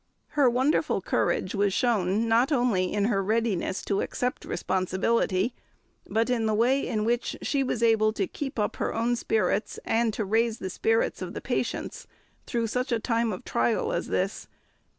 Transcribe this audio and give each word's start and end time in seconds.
Her 0.29 0.49
wonderful 0.49 0.99
courage 0.99 1.53
was 1.53 1.75
shown 1.75 2.27
not 2.27 2.51
only 2.51 2.91
in 2.91 3.05
her 3.05 3.23
readiness 3.23 3.83
to 3.85 4.01
accept 4.01 4.45
responsibility, 4.45 5.53
but 6.07 6.27
in 6.27 6.47
the 6.47 6.55
way 6.55 6.87
in 6.87 7.05
which 7.05 7.37
she 7.43 7.61
was 7.61 7.83
able 7.83 8.11
to 8.13 8.25
keep 8.25 8.57
up 8.57 8.77
her 8.77 8.95
own 8.95 9.15
spirits, 9.15 9.77
and 9.85 10.11
to 10.15 10.25
raise 10.25 10.57
the 10.57 10.71
spirits 10.71 11.21
of 11.21 11.35
the 11.35 11.39
patients 11.39 12.07
through 12.47 12.65
such 12.65 12.91
a 12.91 12.97
time 12.99 13.31
of 13.31 13.45
trial 13.45 13.93
as 13.93 14.07
this. 14.07 14.47